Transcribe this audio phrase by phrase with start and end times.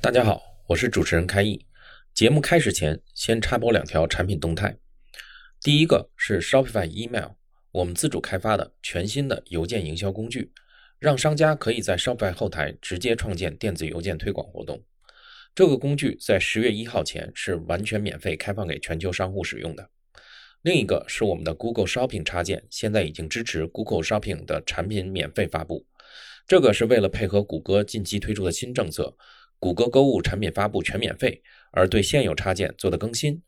[0.00, 1.66] 大家好，我是主持人开易。
[2.14, 4.78] 节目开始前，先插播两条产品动态。
[5.60, 7.32] 第一个是 Shopify Email，
[7.72, 10.52] 我们自主开发的全新的邮件营销工具，
[11.00, 14.80] 让商家可以在 Shopify 后台直接创建电子邮件推广活动。
[15.52, 19.90] 这个工具在十月一号前是完全免费开放给全球商户使用的。
[20.62, 25.86] 另一个是我们的 Google Shopping 插件，现在已经支持 Google Shopping 的产品免费发布。
[26.46, 29.16] 这个是为了配合谷歌近期推出的新政策。
[29.60, 31.42] 谷歌购物产品发布全免费，
[31.72, 33.42] 而对现有插件做的更新。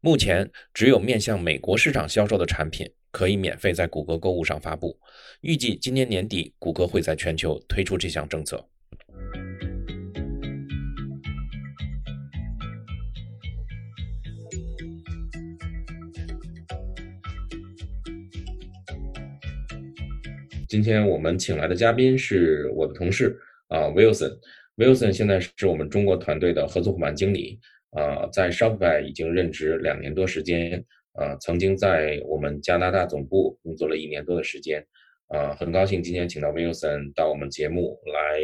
[0.00, 4.98] 目前只有面向美国市场销售的产品可以免费在谷歌购物上发布。
[5.40, 8.68] 预计今年年底，谷歌会在全球推出这项政策。
[20.68, 23.38] 今天我们请来的嘉宾是我的同事
[23.68, 24.40] 啊，Wilson。
[24.76, 34.82] Wilson 现在是我们中国团队的合作伙伴经理，呃，在 Shopify 已经任职两年多时间，呃，曾经在我们加拿大总部工作了一年多的时间，
[35.28, 38.40] 呃，很高兴今天请到 Wilson 到我们节目来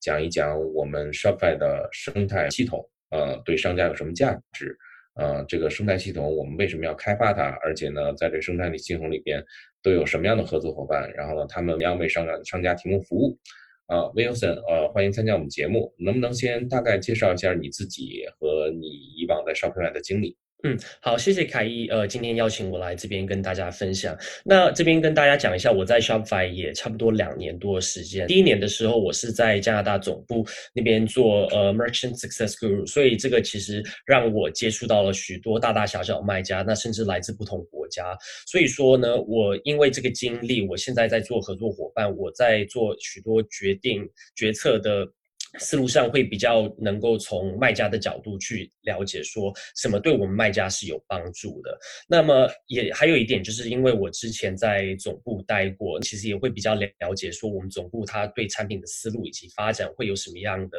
[0.00, 4.74] 讲一讲我们 Shopify 的生态系统，呃，对商家有什么价值，
[5.16, 9.44] 呃，这个生态系统我们为什么要开发它，而且呢，在这生态系统里边
[9.82, 13.38] 都有什么样的合作伙伴，然后呢，他们怎样为商家商家提供服务。
[13.86, 15.94] 啊，Wilson，呃，欢迎参加我们节目。
[15.98, 20.36] 能不能先大概介绍一下你自己和你以往在 Shopify 的经历？
[20.66, 24.18] 嗯，好，谢谢凯毅，呃，今天邀请我来这边跟大家分享。
[24.44, 28.26] 那这边跟大家讲一下，我在 Shopify 也差不多两年多的时间。
[28.26, 38.18] 第一年的时候，我是在加拿大总部那边做呃 Merchant Success Guru，所以这个其实让我接触到了许多大大小小卖家，那甚至来自不同国家。
[38.44, 44.04] 所以说呢，我因为这个经历，我现在在做合作伙伴，我在做许多决定
[44.34, 45.06] 决策的。
[45.58, 51.78] 思路上会比较能够从卖家的角度去了解，说什么对我们卖家是有帮助的。
[52.08, 60.78] 那么也还有一点，就是因为我之前在总部待过，其实也会比较了了解说我们总部它对产品的思路以及发展会有什么样的。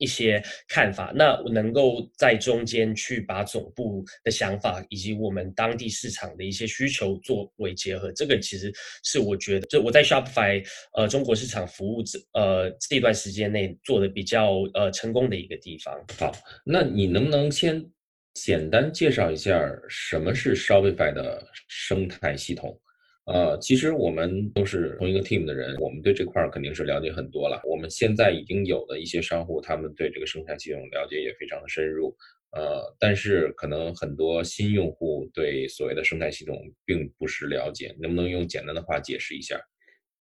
[0.00, 8.72] 一些看法，那我能够在中间去把总部的想法以及我们当地市场的一些需求作为结合，这个其实
[9.04, 15.94] 是我觉得，就我在 Shopify 呃中国市场服务这呃这段时间内做的比较呃成功的一个地方。
[16.18, 16.32] 好，
[16.64, 17.84] 那你能不能先
[18.32, 22.80] 简单介绍一下什么是 Shopify 的生态系统？
[23.26, 27.60] 呃，其实我们都是同一个 team 的人，我们对这块肯定是了解很多了。
[27.64, 32.16] 我们现在已经有的一些商户，他们对这个生态系统了解也非常的深入。
[32.52, 39.60] 呃，但是可能很多新用户对所谓的生态系统并不是了解，能不能用简单的话解释一下？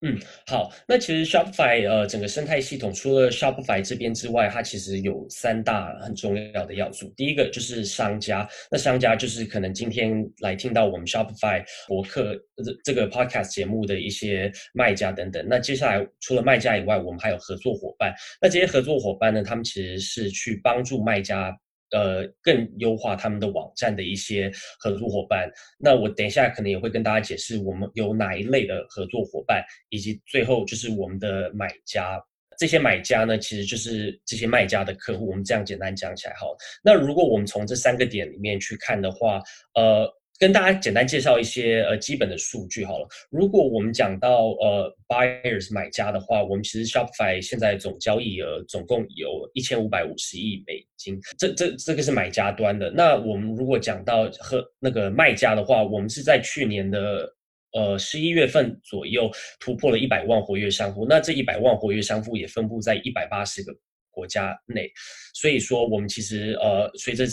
[0.02, 0.18] 嗯，
[0.48, 7.14] 好，那其实 Shopify 呃整个生态系统除了 Shopify 这边之外，它其实有三大很重要的要素。
[7.18, 12.34] 第一个就是商家，那商家就是可能今天来听到我们 Shopify 博客
[12.64, 15.46] 这这个 Podcast 节目的一些卖家等等。
[15.50, 18.14] 那接下来除了卖家以外，我们还有合作伙伴。
[18.42, 21.54] 那这些合作伙伴呢，他们其实是去帮助卖家。
[21.92, 25.50] 呃，更优化他们的网站的一些合作伙伴。
[25.78, 32.22] 那我等一下可能也会跟大家解释我们有哪一类的合作伙伴，以及最后就是我们的买家。
[32.58, 35.30] 这些买家呢，其实就是这些卖家的客户。
[35.30, 36.56] 我们这样简单讲起来好。
[36.84, 39.42] 那如果我们从这三个点里面去看的话，
[39.76, 40.08] 呃。
[40.40, 43.08] 跟大家简单介绍一些呃基本的数据好了。
[43.30, 52.90] 如果我们讲到呃 buyers 买家的话，我们其实 Shopify 现在总交易额总共有一千五百五十亿美金，这这这个是买家端的。
[52.90, 57.30] 那我们如果讲到和那个卖家的话，我们是在去年的
[57.74, 61.06] 呃十一月份左右突破了一百万活跃商户。
[61.06, 63.76] 那这一百万活跃商户也分布在一百八十个
[64.10, 64.90] 国家内，
[65.34, 67.26] 所以说我们其实呃随着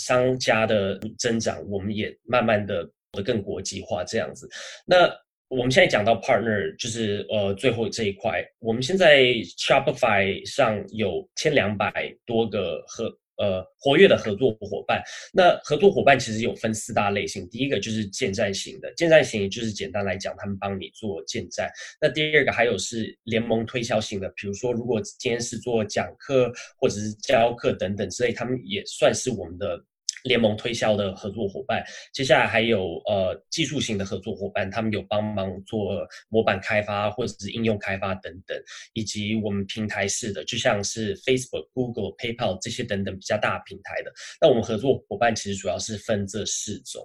[0.00, 2.88] 商家的增长，我们也慢慢的
[3.24, 4.48] 更国际化这样子。
[4.86, 5.10] 那
[5.48, 9.24] 我们现在讲到 partner，就是呃最后这一块，我们现在
[9.58, 11.92] Shopify 上有千两百
[12.24, 15.02] 多个合呃活跃的合作伙伴。
[15.34, 21.68] 那合作伙伴其实有分四大类型，第一个就是建站型的，建站型就是简单来讲，他们帮你做建站。
[22.00, 29.84] 那第二个还有是联盟推销型的，比如说如果今天是做讲课或者是教课等等之类，他们也算是我们的。
[30.24, 38.56] 联盟推销的合作伙伴，接下来还有呃技术型的合作伙伴，他们有帮忙做模板开发或者是应用开发等等，
[38.92, 44.12] 以及我们平台式的，就像是 Facebook、Google、PayPal 这些等等比较大平台的。
[44.40, 47.02] 那我们合作伙伴其实主要是分这四种。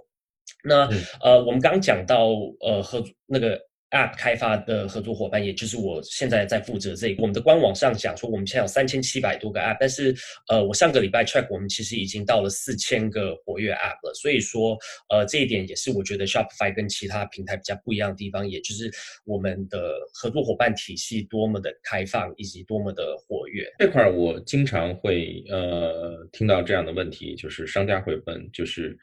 [0.63, 0.89] 那
[1.21, 2.29] 呃，我们刚讲到
[2.59, 3.59] 呃合那个。
[3.95, 7.21] App 开发的合作伙伴，也就是我现在在负责这一个。
[7.21, 10.13] 我们的官网上讲说，我们现在有三千七百多个 App，但是
[10.49, 14.13] 呃，我上个礼拜 check，我们其实已经到了四千个活跃 App 了。
[14.13, 14.77] 所以说，
[15.09, 18.91] 呃，这一点也是我觉得 Shopify 跟其他平台比较不一样的地方，也就是
[19.23, 19.79] 我们的
[20.13, 23.65] 合作伙伴体系多么的开放，以及多么的活跃。
[23.79, 28.97] 这块我经常会呃听到这样的问题，就是商家会问，就是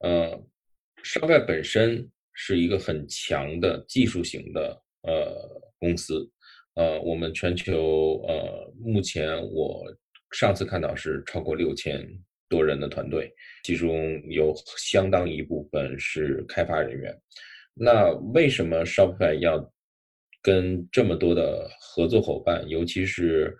[0.00, 0.38] 呃
[1.02, 2.06] ，Shopify 本身。
[2.34, 6.28] 是一个很强的技术型的呃公司，
[6.74, 9.84] 呃，我们全球呃目前我
[10.32, 12.06] 上次看到是超过六千
[12.48, 13.32] 多人的团队，
[13.62, 17.16] 其中有相当一部分是开发人员。
[17.72, 19.72] 那为什么 Shopify 要
[20.42, 23.56] 跟这么多的合作伙伴，尤其是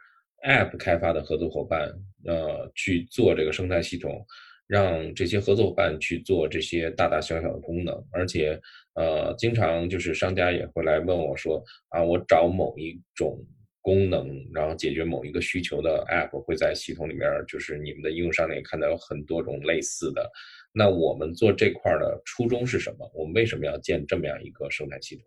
[0.46, 1.88] App 开发的合作伙伴，
[2.24, 4.24] 呃，去做这个生态系统？
[4.66, 8.58] 让这些合作伙伴去做这些大大小小的功能，而且，
[8.94, 13.38] 呃，经常就是商家也会来问我说，啊，我找某一种
[13.80, 20.30] 功能，然后解决某一个需求的 App 会在系统里面，就是你们的应用商店看到有很多种类似的。
[20.72, 23.08] 那我们做这块的初衷是什么？
[23.14, 25.24] 我们为什么要建这么样一个生态系统？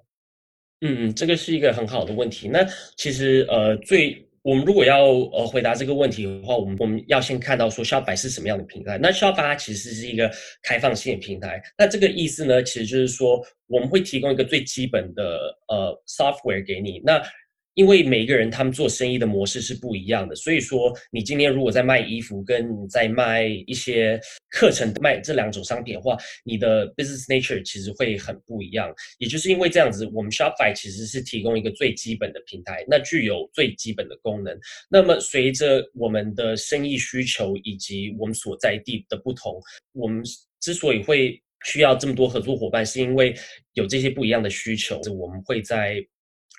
[0.81, 2.47] 嗯嗯，这个是一个很好的问题。
[2.49, 2.67] 那
[2.97, 5.03] 其实，呃，最我们如果要
[5.33, 8.97] 呃回答这个问题的话，我们我们要先看到说 Shopify 是什么样的平台。
[8.97, 10.31] 那 Shopify 它其实是一个
[10.63, 11.61] 开放性的平台。
[11.77, 17.01] 那这个意思呢，其实就是说我们会提供一个最基本的呃 software 给你。
[17.03, 17.21] 那
[17.77, 24.19] 因为每一个人他们做生意的模式是不一样的，所以说你今天如果在卖衣服，跟在卖一些
[24.49, 28.91] 课程卖这两种商品的话，你的 business nature 其实会很不一样。
[29.19, 34.59] 也就是因为这样子，我们 Shopify 其实是提供一个最基本的平台，那具有最基本的功能。
[34.89, 39.53] 那么随着我们的生意需求以及我们所在地的不同，
[39.93, 40.23] 我们
[40.59, 43.35] 之所以会需要这么多合作伙伴，是因为
[43.73, 46.03] 有这些不一样的需求，我们会在。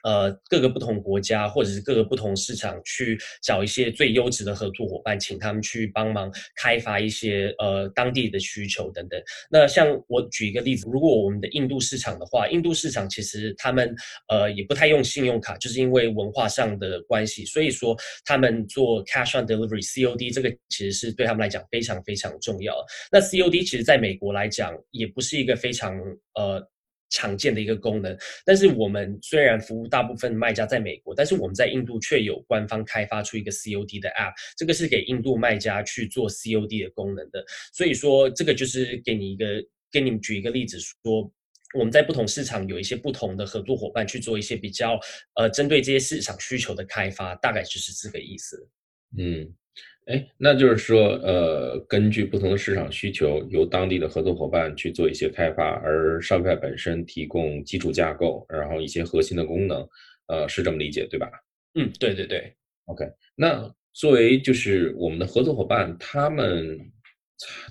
[0.05, 9.21] 呃，各个不同国家或者是各个不同市场去找一些最优质的合作伙伴，请他们去帮忙开发一些呃当地的需求等等。
[9.51, 13.95] 那像我举一个例子，如果我们的印度市场的话，印度市场其实他们
[14.29, 22.77] 呃也不太用信用卡，就是因为文化上的关系，所以说他们做 cash on delivery COD 这个其实是对他们来讲非常非常重要。
[23.11, 25.99] 那 COD 其实在美国来讲也不是一个非常
[26.35, 26.65] 呃。
[27.11, 37.45] 常见的一个功能，但是我们虽然服务大部分卖家在美国，但是我们在印度却有官方开发出一个 COD 的 App，这个是给印度卖家去做 COD 的功能的。
[37.73, 39.47] 所以说，这个就是给你一个，
[39.91, 41.33] 给你们举一个例子，说
[41.75, 44.99] 我们在不同市场有一些不同的合作伙伴去做一些比较，
[45.35, 48.69] 呃，针对这些市场需求的开发，大概就是这个意思。
[49.17, 49.55] 嗯。
[50.09, 59.87] 哎，那就是说，呃，根据不同的市场需求，由当地的合作伙伴去做一些开发，而 Shopify 本身提供基础架构，然后一些核心的功能，
[60.29, 61.31] 呃，是这么理解对吧？
[61.75, 62.51] 嗯，对对对。
[62.87, 63.05] OK，
[63.37, 66.81] 那作为就是我们的合作伙伴，他们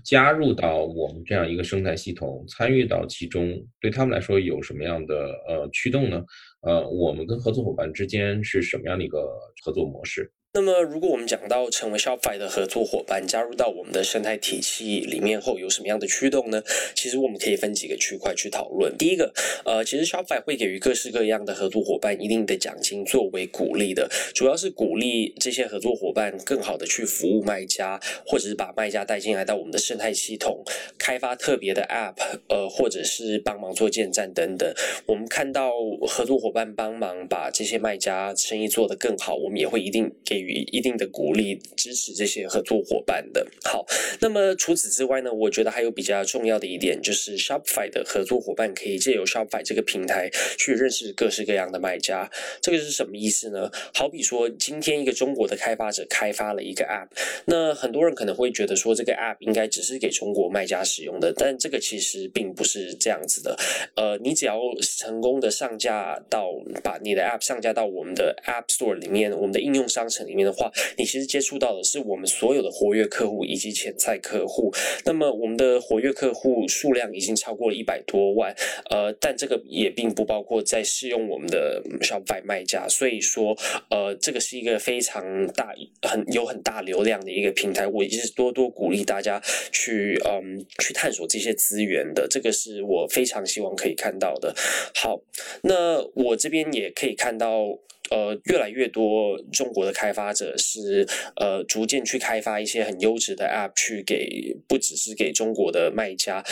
[0.06, 5.16] 加入到我们这样一个生态系统，参与到其中，对他们来说有什么样的
[5.48, 6.24] 呃驱动呢？
[6.62, 9.28] 呃，我们跟合作伙伴之间是什么样的一个
[9.64, 10.32] 合作模式？
[10.58, 16.64] 那么，如果我们讲到成为 Shopify 的合作伙伴，加入到我们的生态体系里面后，有什么样的驱动呢？
[16.96, 18.98] 其实我们可以分几个区块去讨论。
[18.98, 19.32] 第一个，
[19.66, 30.64] 呃，其实 Shopify 会给予各式各样的合作伙伴一定的奖金作为鼓励的，主要是鼓励这些合作伙伴更好的去服务卖家，或者是把卖家带进来到我们的生态系统，
[30.98, 32.16] 开发特别的 App，
[32.50, 34.74] 呃，或者是帮忙做建站等等。
[35.06, 35.72] 我们看到
[36.08, 40.47] 合作伙伴帮忙把这些卖家生意做得更好，我们也会一定给予。
[40.48, 43.46] 予一定的鼓励支持这些合作伙伴的。
[43.64, 43.86] 好，
[44.22, 45.32] 那么除此之外呢？
[45.32, 52.32] 我觉得还有比较重要的一点，就是 Shopify 的合作伙伴可以借由 Shopify 这个平台去认识各式各样的卖家。
[52.62, 53.70] 这个是什么意思呢？
[53.94, 57.10] 好比说，今天一个中国的开发者开发了一个 App，
[57.46, 63.58] 那很多人可能会觉得说，这个 App 应该只是给中国卖家使用的，但这个其实并不是这样子的。
[63.96, 64.60] 呃，你只要
[64.98, 66.50] 成功的上架到
[66.84, 74.72] 把你的 App 上架到我们的 App Store 里面，我们的应用商城里面的话，你其实接触到的是我们所有的活跃客户以及潜在客户。
[75.06, 78.54] 那么我们的活跃客户数量已经超过了一百多万，
[78.90, 83.58] 呃，但这个也并不包括在试用我们的 Shopify 卖家，所以说，
[83.90, 87.88] 呃，这个是一个非常大、很有很大流量的一个平台。
[87.88, 89.42] 我也是多多鼓励大家
[89.72, 92.28] 去，嗯，去探索这些资源的。
[92.30, 94.54] 这个是我非常希望可以看到的。
[94.94, 95.22] 好，
[95.64, 97.80] 那我这边也可以看到。
[98.10, 106.44] 呃，越来越多中国的开发者是呃，逐渐去开发一些很优质的 App，去给不只是给中国的卖家。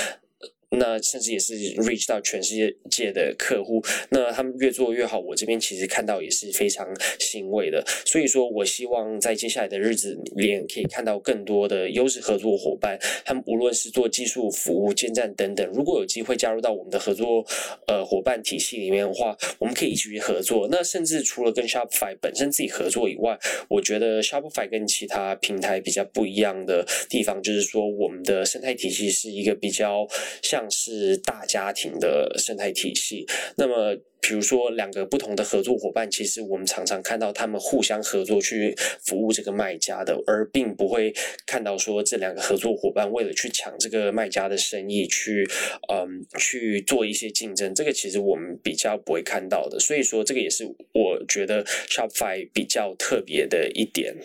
[0.77, 6.87] 那甚至也是 reach 到全世界界的客户，那他们越做越好，我这边其实看到也是非常
[7.19, 7.83] 欣慰的。
[8.05, 17.45] 所以说我希望在接下来的日子里，可以看到更多的优质合作伙伴，他们无论是做技术服务、建站等等，如果有机会加入到我们的合作
[17.87, 20.67] 呃伙伴体系里面的话，我们可以一起去合作。
[20.69, 23.37] 那甚至除了跟 Shopify 本身自己合作以外，
[23.69, 30.05] 我觉得 Shopify 跟其他平台比较不一样的地方，就是说我们的生态体系是一个比较
[30.41, 30.64] 像。
[30.69, 33.25] 是大家庭的生态体系。
[33.57, 41.13] 那么，比如说两个不同的合作伙伴，其实我们常常看到他们互相合作去服务这个卖家的，而并不会
[41.45, 45.47] 看到说这两个合作伙伴为了去抢这个卖家的生意，去
[45.91, 47.73] 嗯去做一些竞争。
[47.75, 49.79] 这个其实我们比较不会看到的。
[49.79, 54.15] 所以说，这个也是我觉得 Shopify 比较特别的一点。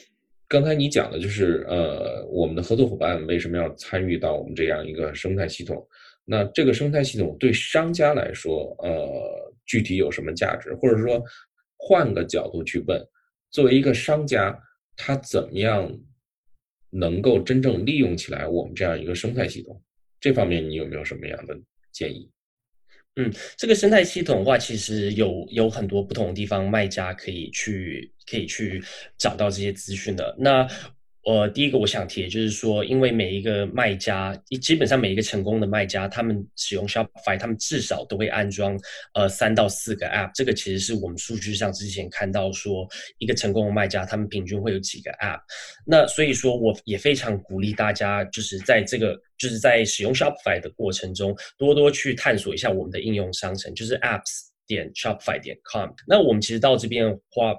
[0.49, 5.87] 刚才你讲的就是，呃，我们的合作伙伴为什么要参与到我们这样一个生态系统？
[6.32, 10.72] 那这个生态系统对商家来说，呃，具体有什么价值？
[10.75, 11.20] 或者说，
[11.76, 13.04] 换个角度去问，
[13.50, 14.56] 作为一个商家，
[14.94, 15.92] 他怎么样
[16.88, 19.82] 能够真正利用起来我们这样一个生态系统？
[20.20, 21.58] 这方面你有没有什么样的
[21.90, 22.30] 建议？
[23.16, 28.80] 嗯，这个生态系统的话，其实有有很多不同地方，卖家可以去可以去
[29.18, 30.37] 找到这些资讯的。
[30.38, 30.64] 那
[31.24, 38.74] 呃，第一个我想提的，就是说，因为每一个卖家，基本上每一个成功的卖家，他们使用 Shopify，他们至少都会安装
[39.12, 40.30] 呃三到四个 App。
[40.34, 45.40] 这个其实是我们数据上之前看到说，一个成功的卖家，他们平均会有几个 App。
[45.86, 55.90] 那所以说，我也非常鼓励大家，就是在这个就是在使用 Shopify 的过程中，多多去探索一下我们的应用商城，就是 Apps 点 Shopify 点 com。
[56.06, 57.54] 那我们其实到这边的话。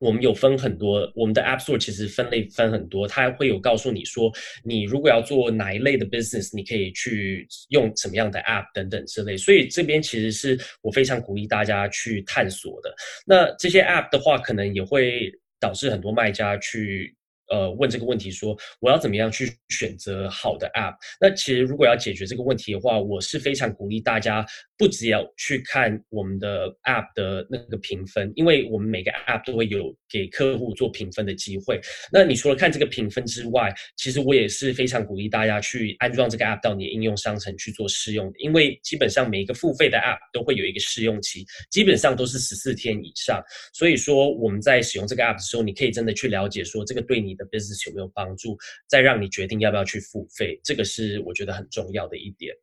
[0.00, 4.32] 我们有分很多，我们的 App Store 其实分类分很多，它会有告诉你说，
[4.64, 9.36] 你如果要做哪一类的 business，你可以去用什么样的 App 等等之类。
[9.36, 12.94] 所以这边其实是我非常鼓励大家去探索的。
[13.26, 17.14] 那这些 App 的话，可能也会导致很多卖家去。
[17.50, 20.94] 呃，问这个问题说，我要怎么样去选择好的 App？
[21.20, 24.44] 那其实如果要解决这个问题的话，我是非常鼓励大家，
[24.76, 31.80] 不只要去看我们的 App 的那个评分，因为我们每个 App 都会有给客户做评分的机会。
[32.10, 43.40] 那你除了看这个评分之外，其实我也是非常鼓励大家去安装这个 App 到你的应用商城去做试用，因为基本上每一个付费的 App 都会有一个试用期，基本上都是十四天以上。
[43.72, 47.35] 所以说我们在使用这个 App 的时候，你可以真的去了解说这个对你。
[47.36, 48.56] 的 business 有没有帮助？
[48.88, 52.54] 再让你决定要不要去付费，这个是我觉得很重要的一点，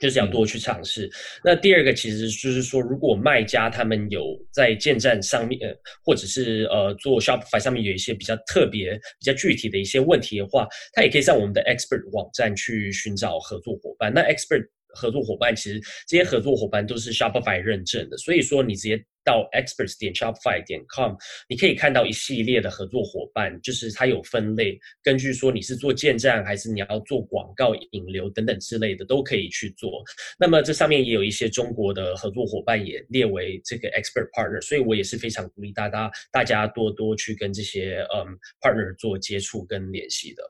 [0.00, 1.10] 就是要多去尝试。
[1.44, 14.12] 那第二个其实就是说，如果卖家他们有在建站上面，呃或者是呃做 Shopify 上面有一些比较特别、比较具体的一些问题的话，他也可以在我们的 Expert 网站去寻找合作伙伴。
[14.12, 19.04] 那 Expert 合作伙伴其实这些合作伙伴都是 Shopify 认证的，所以说你直接。
[19.24, 21.14] 到 experts 点 shopify 点 com，
[21.48, 30.02] 你可以看到一系列的合作伙伴，就是它有分类，根据说你是做建站还是你要做广告引流等等之类的，都可以去做。
[30.38, 38.26] 那么这上面也有一些中国的合作伙伴也列为这个 expert partner，所以我也是非常鼓励大家大家多多去跟这些嗯
[38.60, 40.42] partner 做接触跟联系的。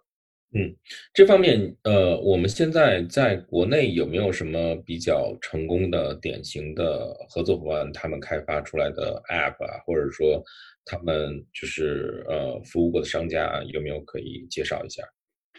[0.54, 0.76] 嗯，
[1.14, 10.42] 这方面，呃，我们现在在国内有没有什么比较成功的、典型的合作伙伴，他们开发出来的 App 啊，或者说
[10.84, 15.02] 他们就是呃服务过的商家，有没有可以介绍一下？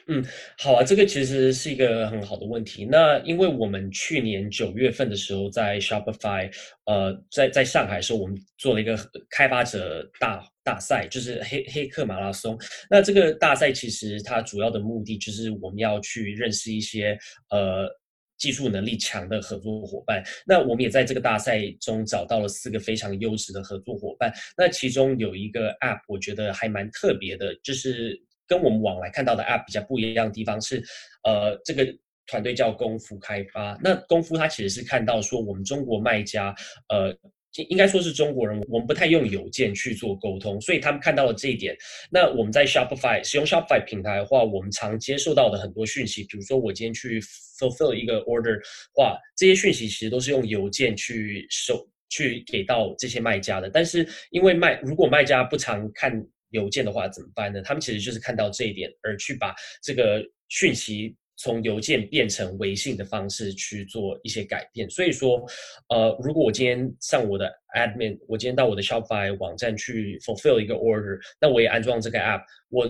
[0.08, 0.22] 嗯，
[0.58, 2.86] 好啊，这个其实是一个很好的问题。
[2.86, 6.52] 那因为我们去年九月份的时候，在 Shopify，
[6.86, 8.98] 呃，在在上海的时候，我们做了一个
[9.30, 12.60] 开发者大大赛，就是黑黑客马拉松。
[12.90, 17.18] 那这个大赛其实它主要的目的就是我们要去认识一些
[17.50, 17.88] 呃
[18.38, 20.22] 技术能力强的合作伙伴。
[20.46, 24.34] 那我们也在这个大赛中找到了四个非常优质的合作伙伴。
[24.58, 28.22] 那其中有一个 App，我觉得还蛮特别的，就是。
[28.48, 30.84] 跟我们往来看到的 App 比较不一样的地方是，
[31.24, 31.86] 呃，这个
[32.28, 33.78] 团队叫功夫开发。
[33.84, 36.56] 那功夫它其实是看到说我们中国卖家，
[36.90, 37.16] 呃，
[37.70, 41.76] 应该说是中国人，我们不太用邮件去做沟通，所以他们看到了这一点。
[42.10, 47.22] 那我们在 Shopify 使用 Shopify 平台的话，我们常接受到的很多讯息，比如说我今天去
[47.60, 48.60] fulfill 一个 order
[48.94, 53.70] 话，这些讯息其实都是用邮件去收去给到这些卖家的。
[53.70, 56.12] 但是因为卖如果卖家不常看
[56.54, 57.62] 邮件的话，怎么办呢？
[57.62, 61.16] 他们其实就是看到这一点而去把这个讯息。
[61.36, 65.44] 从邮件变成微信的方式去做一些改变，所以说，
[65.90, 72.88] 呃，如果我今天上我的 admin，我今天到我的 Shopify 网站去 fulfill 一个 order，那我也安装这个 app，我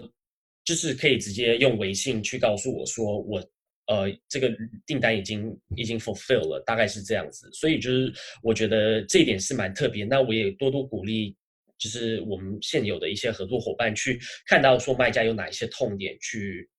[0.65, 3.39] 就是可以直接用微信去告诉我说，我
[3.87, 4.51] 呃这个
[4.85, 7.49] 订单已经已经 fulfill 了，大概是这样子。
[7.53, 8.11] 所以就是
[8.43, 10.03] 我觉得这一点是蛮特别。
[10.03, 11.35] 那我也多多鼓励，
[11.83, 16.69] 就是我们现有的一些合作伙伴去看到说卖家有哪一些痛点去。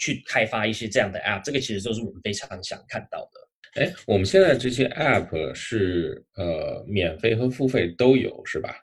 [0.00, 3.82] 去开发一些这样的 App，这个其实就是我们非常想看到的。
[3.82, 8.76] 哎，我们现在这些 App 是呃免费和付费都有，是吧？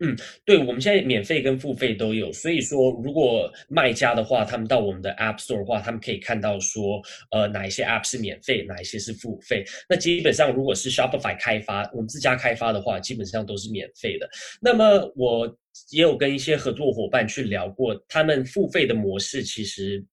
[0.00, 2.32] 嗯，对，我们现在免费跟付费都有。
[2.32, 9.64] 所以说，如果卖家的话，他们到我们的 App Store 的话，他们可以看到说，呃，哪一些 App 是免费，哪一些是付费。
[9.88, 14.28] 那基本上，如果是 Shopify 开发，我们自家开发的话，基本上都是免费的。
[14.60, 15.46] 那么我
[15.90, 20.04] 也有跟一些合作伙伴去聊过，他们付费的模式其实。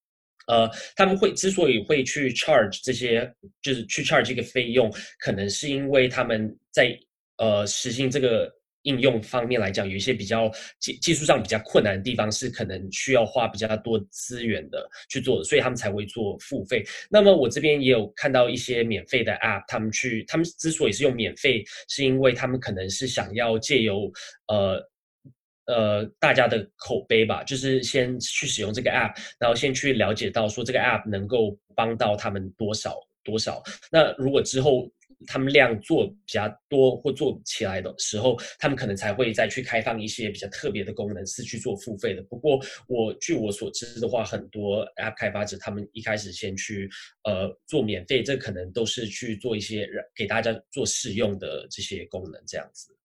[0.47, 6.97] 呃，他们会之所以会去 charge 这些，就是去 charge 这个费用，可能是因为他们在
[7.38, 8.51] 呃实行这个
[8.83, 16.83] 应用方面来讲，有一些比较技技术上比较困难的地方，是可能需要花比较多资源的去做的，所以他们才会做付费。
[17.09, 24.11] 那么我这边也有看到一些免费的 app，他们去他们之所以是用免费，是因为他们可能是想要借由
[24.47, 24.81] 呃。
[25.67, 33.63] 呃，大家的口碑吧，就是先去使用这个 app，然后先去了解到说这个 app 能够帮到他们多少多少。
[33.89, 34.91] 那如果之后
[35.28, 42.22] 他们量做比较多或做起来的时候，他们可能才会再去开放一些比较特别的功能是去做付费的。
[42.24, 46.90] 不过我据我所知的话，很多 app 开发者他们一开始先去
[47.24, 52.96] 呃做免费，这可能都是去做一些给大家做试用的这些功能这样子。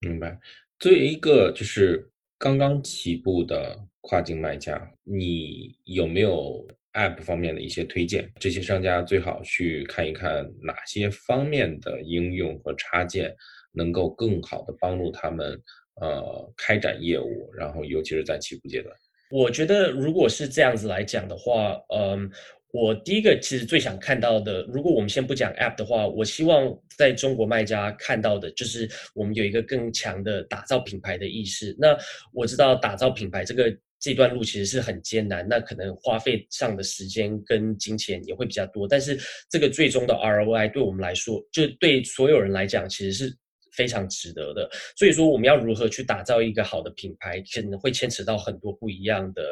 [0.00, 0.38] 明白。
[0.78, 8.30] 作为一个就是刚刚起步的跨境卖家，你有没有 App 方面的一些推荐？
[8.40, 13.34] 这些商家最好去看一看哪些方面的应用和插件
[13.72, 15.52] 能够更好的帮助他们
[16.00, 18.94] 呃开展业务，然后尤其是在起步阶段。
[19.30, 22.30] 我觉得如果是这样子来讲的话，嗯。
[22.70, 31.74] 我第一个其实最想看到的，如果我们先不讲 App 的话，我希望在中国卖家看到的就是我们有一个更强的打造品牌的意识。
[31.78, 31.96] 那
[32.30, 38.86] 我知道打造品牌这个这段路其实是很艰难，那可能花费上的时间跟金钱也会比较多。
[38.86, 39.18] 但是
[39.50, 43.36] 这个最终的 ROI 对我们来说，就对所有人来讲，其实是
[43.72, 44.70] 非常值得的。
[44.96, 49.42] 所以说，我们要如何去打造一个好的品牌，可能会牵扯到很多不一样的。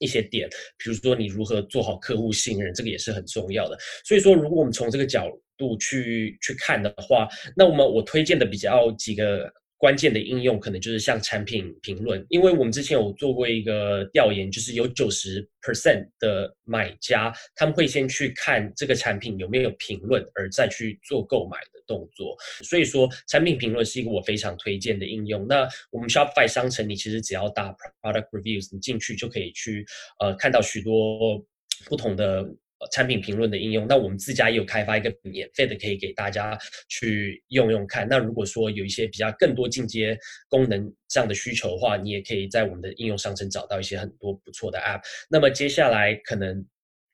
[0.00, 3.76] 一些点，比如说你如何做好客户信任，这个也是很重要的。
[4.04, 9.52] 所以说，如果我们从这个角度去去看的话，那我们我推荐的比较几个。
[9.78, 22.36] 关键的应用可能就是像产品评论，因为我们之前有做过一个调研，就是有九十 percent 的买家他们会先去看这个产品有没有评论，而再去做购买的动作。
[22.64, 25.46] 所以说，产品评论是一个我非常推荐的应用。
[25.46, 29.86] 那我们 Shopify 商城，你其实只要打 product reviews，你进去就可以去
[30.18, 31.40] 呃看到许多
[31.86, 32.44] 不同的。
[32.92, 36.56] 产品评论的应用，那我们自家也有开发一个免费的，可以给大家
[36.88, 38.06] 去用用看。
[38.08, 40.16] 那如果说有一些比较更多进阶
[40.48, 45.00] 功能这样的需求的话，你也可以在我们的应用商城找到一些很多不错的 App。
[45.28, 46.64] 那么接下来可能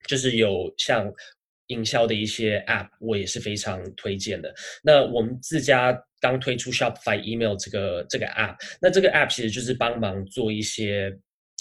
[0.06, 1.10] 就是有像
[1.68, 4.54] 营销的一些 App，我也是非常推荐的。
[4.82, 11.10] 那我们自家刚推出 Shopify Email 这个这个 App，那这个 App 其实就是帮忙做一些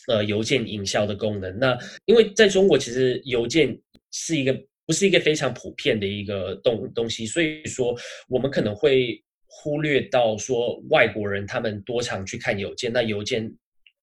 [0.07, 1.57] 呃邮件营销的功能。
[1.57, 3.79] 那因为在中国其实邮件
[4.13, 7.93] 是一个不是一个非常普遍的一个东东西，所以说
[8.29, 13.53] 我们可能会忽略到说外国人他们多常去看邮件，那邮件。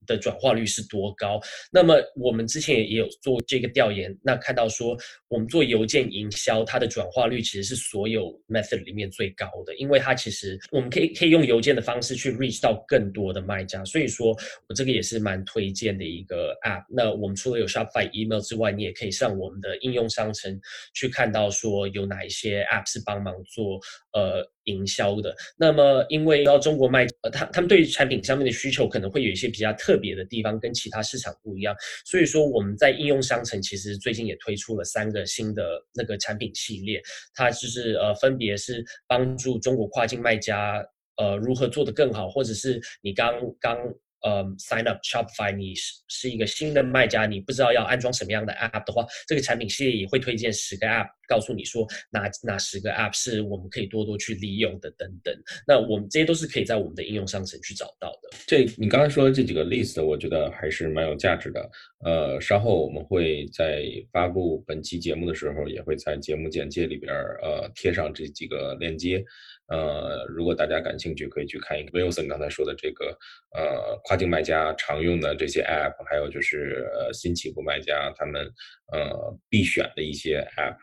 [0.06, 1.40] 的转化率是多高？
[1.72, 4.96] 那么我们之前也有做这个调研，那看到说
[5.28, 14.36] 我们做邮件营销，它的转化率其实是所有 method 里面最高的，因为它其实我们可以可以用邮件的方式去 reach 到更多的卖家，所以说
[14.68, 16.84] 我这个也是蛮推荐的一个 app。
[16.88, 20.60] 那我们除了有 Shopify email 之外，你也可以上我们的应用商城
[20.94, 23.78] 去看到说有哪一些 app 是帮忙做
[24.12, 24.48] 呃。
[24.64, 37.02] 营销的，那么因为到中国卖，呃，他他们对于产品上面的需求可能会有一些比较特别的地方，跟其他市场不一样，所以说我们在应用商城其实最近也推出了三个新的那个产品系列，
[37.34, 40.84] 它就是呃分别是帮助中国跨境卖家。
[41.16, 43.76] 呃如何做得更好，或者是你刚刚。
[44.22, 55.34] 呃，sign up Shopify，你是是一个新的卖家，你不知道要安装什么样的 app 的话，这个产品系列也会推荐十个 app，告诉你说哪哪十个 app 是我们可以多多去利用的等等。
[55.66, 58.30] 那我们这些都是可以在我们的应用商城去找到的。
[58.46, 61.70] 这你刚才说的这几个 list，我觉得还是蛮有价值的。
[62.04, 69.24] 呃，稍后我们会在发布本期节目的时候，也会在节目简介里边呃贴上这几个链接。
[69.70, 73.16] 呃，如果大家感兴趣，可以去看一个 Wilson 刚才说的这个
[73.56, 78.44] 呃跨境卖家常用的这些 App，还有就是呃新起步卖家他们
[78.92, 80.76] 呃必选的一些 App。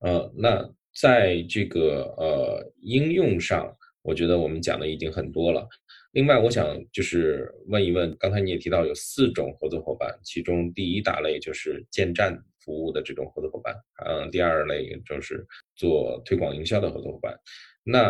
[0.00, 0.66] 呃，那
[0.98, 3.70] 在这个呃应用上，
[4.02, 5.68] 我觉得我们讲的已经很多了。
[6.12, 17.38] 另外，我想就是问一问，刚才你也提到有四种合作伙伴，其中第一大类就是建站服务的这种合作伙伴，嗯，第二类就是做推广营销的合作伙伴。
[17.84, 18.08] 那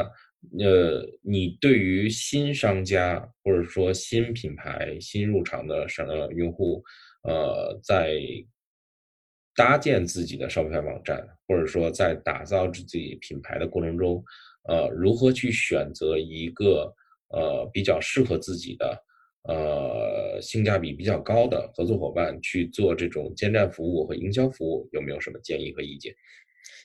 [0.58, 6.82] 呃，你对于新商家或者说新品牌新入场的商用户，
[7.22, 8.18] 呃，在
[9.56, 14.22] 搭建自己的商品网站，或者说在打造自己品牌的过程中，
[14.68, 16.92] 呃，如何去选择一个
[17.28, 19.04] 呃比较适合自己的
[19.48, 26.14] 呃性价比比较高的合作伙伴去做这种建站服务和营销服务，有没有什么建议和意见？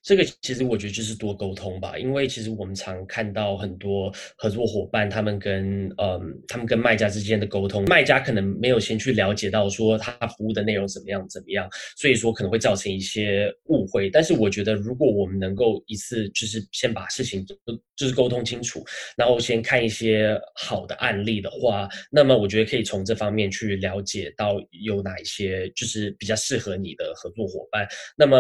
[0.06, 14.08] 这个其实我觉得就是多沟通吧，因为其实我们常看到很多合作伙伴，他们跟嗯，他们跟卖家之间的沟通，卖家可能没有先去了解到说他服务的内容怎么样怎么样，所以说可能会造成一些误会。
[14.12, 17.44] 但是我觉得，如果我们能够一次就是先把事情
[17.96, 18.86] 就是沟通清楚，
[19.18, 27.88] 然后先看一些好的案例的话，那么我觉得可以从这方面去了解到有哪一些就是比较适合你的合作伙伴。
[28.15, 28.38] 那么。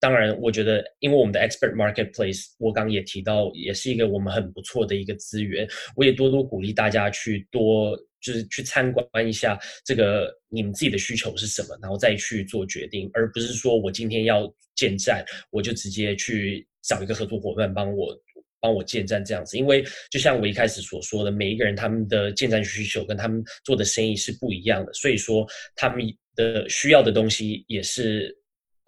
[0.00, 5.68] 当然，我觉得，因为我们的 Expert Marketplace，我刚也提到，也是一个我们很不错的一个资源。
[5.96, 18.16] 我也多多鼓励大家去多，就是去参观一下这个你们自己的需求是什么，然后再去做决定，而不是说我今天要建站，我就直接去找一个合作伙伴帮我
[18.60, 19.58] 帮我建站这样子。
[19.58, 26.04] 因为就像我一开始所说的，每一个人他们的建站需求跟他们做的生意是不一样的，所以说他们
[26.36, 28.32] 的需要的东西也是。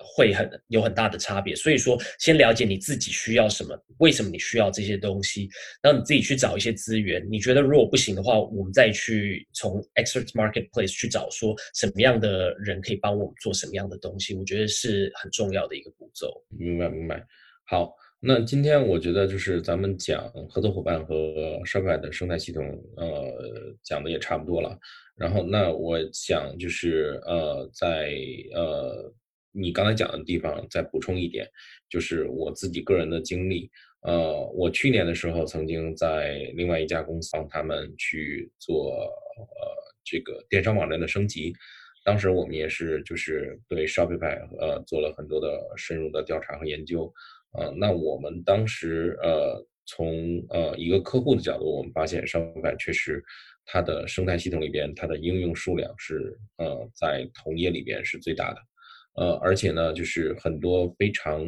[0.03, 5.49] 会很有很大的差别，所以说先了解你自己需要什么，为什么你需要这些东西，
[5.83, 7.27] 然后你自己去找一些资源。
[7.31, 16.43] 你觉得如果不行的话，我们再去从 Expert Marketplace 去找说什么样的人可以帮我们做什么样的东西，我觉得是很重要的一个步骤。
[16.49, 17.25] 明白明白。
[17.67, 21.15] 好，那今天我觉得就是咱们讲合作伙伴和
[21.65, 22.65] Shopify 的生态系统，
[22.97, 24.77] 呃，讲的也差不多了。
[25.17, 28.11] 然后那我想就是呃，在
[28.55, 29.13] 呃。
[29.53, 31.49] 你刚才讲的地方再补充一点，
[31.89, 33.71] 就是我自己个人的经历。
[34.03, 38.95] 呃，我去年的时候曾经在另外一家公司帮他们去做
[39.37, 39.67] 呃
[40.03, 41.53] 这个电商网站的升级，
[42.03, 47.13] 当时我们也是就是对 Shopify 呃做了很多的深入的调查和研究。
[47.53, 53.23] 呃，那我们当时呃从呃一个客户的角度，我们发现 Shopify 确实
[53.67, 58.63] 它的生态系统里边它的应用数量是呃在同业里边是最大的。
[59.15, 61.43] 呃，而且呢，就是很多非常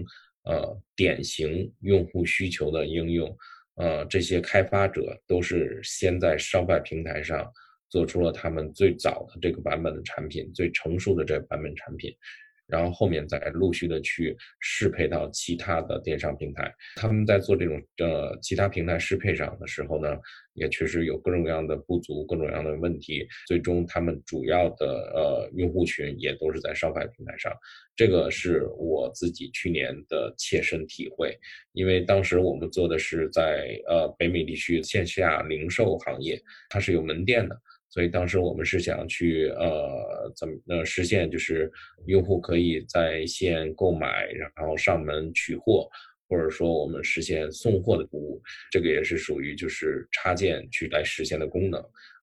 [0.44, 3.36] 呃典型用户需求的应用，
[3.76, 7.50] 呃，这些开发者都是先在 Shopify 平台上
[7.88, 12.14] 做出了他们最早的这个版本的产品，最成熟的这个版本产品。
[12.72, 20.08] 然后后面再陆续的去适配到其他的电商平台，他们在做这种呃其他平台适配上的时候呢，
[20.54, 23.28] 也确实有各种各样的不足，各种各样的问题。
[23.46, 27.52] 最终他们主要的呃用户群也都是在商牌平台上，
[27.94, 31.38] 这个是我自己去年的切身体会，
[31.74, 37.54] 因为当时我们做的是在呃北美地区线下零售行业，它是有门店的。
[37.92, 41.70] 所以当时我们是想去呃怎么呃实现就是
[42.06, 45.86] 用户可以在线购买，然后上门取货，
[46.26, 51.78] 或者说我们实现送货的服务，这个也是属于就是插件去来实现的功能。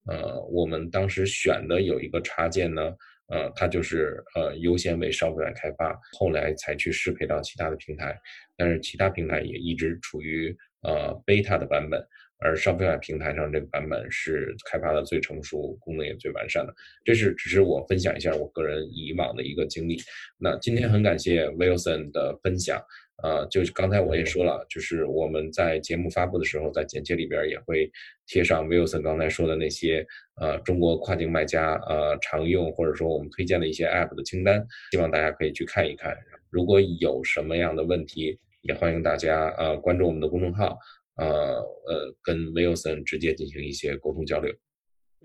[0.07, 2.81] 呃，我们当时选的有一个插件呢，
[3.27, 8.19] 呃，它就是呃优先为商品来开发，后来才去适配到其他的平台，
[8.57, 12.03] 但是其他平台也一直处于呃 beta 的版本。
[12.39, 16.73] 而 Shopify 平台上这个版本是开发的最成熟，功能也最完善的。
[17.03, 19.97] 这是只是我分享一下我个人以往的一个经历。
[20.37, 22.81] 那今天很感谢 Wilson 的分享，
[23.21, 27.91] 呃，就是刚才我也说了，就是我们在节目发布的时候，在简介里边也会
[28.25, 30.05] 贴上 Wilson 刚才说的那些
[30.39, 36.17] 呃中国跨境卖家呃常用或者说我们推荐的一些 App 的清单，希望大家可以去看一看。
[36.49, 40.77] 如果有什么样的问题，也欢迎大家呃关注我们的公众号。
[41.19, 44.53] 呃呃跟 Wilson 直接进行一些沟通交流。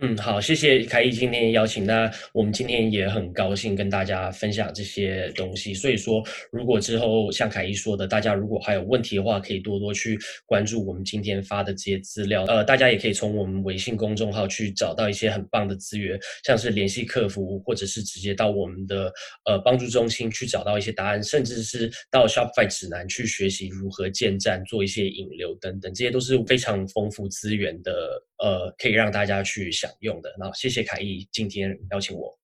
[0.00, 1.86] 嗯，好，谢谢凯毅今天邀请。
[1.86, 5.72] 那我们今天也很高兴跟大家分享这些东西。
[5.72, 12.42] 所以说，如果之后像凯毅说的，大家如果还有问题的话，可以多多去关注我们今天发的这些资料。
[12.46, 19.12] 呃，大家也可以从我们微信公众号去找到一些很棒的资源，像是联系客服，或者是直接到我们的
[19.44, 27.92] 呃帮助中心去找到一些答案，甚至是到 Shopify 指南去学习如何建站、做一些引流等等，这些都是非常丰富资源的。
[28.38, 30.34] 呃，可以让大家去享用的。
[30.38, 32.38] 那谢谢凯毅今天邀请我。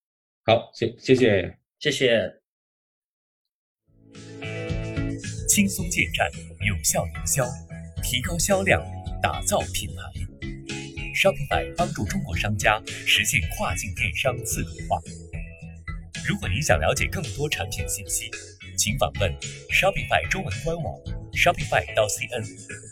[0.44, 2.40] 好，谢谢谢谢谢。
[5.48, 6.30] 轻松建站，
[6.66, 7.44] 有效营销，
[8.02, 8.80] 提高销量，
[9.20, 10.02] 打造品牌。
[11.12, 14.98] Shopify 帮助中国商家实现跨境电商自动化。
[16.26, 18.30] 如果您想了解更多产品信息，
[18.78, 19.30] 请访问
[19.70, 20.94] Shopify 中文官网
[21.32, 22.89] Shopify 到 CN。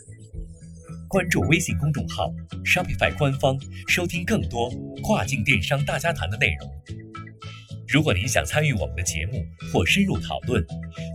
[1.09, 2.31] 关注微信公众号
[2.63, 4.69] Shopify 官方，收听更多
[5.01, 6.71] 跨境电商大家谈的内容。
[7.87, 9.43] 如果您想参与我们的节目
[9.73, 10.63] 或深入讨论，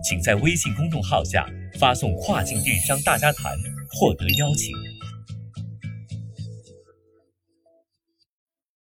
[0.03, 3.57] 请在微信公众号下发送“跨境电商大家谈”
[3.89, 4.73] 获得邀请。